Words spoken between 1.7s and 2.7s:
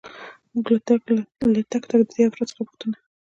تک تک دې افرادو څخه